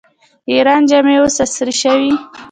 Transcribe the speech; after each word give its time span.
د 0.45 0.47
ایران 0.55 0.81
جامې 0.89 1.15
اوس 1.21 1.35
عصري 1.45 1.73
شوي. 1.81 2.11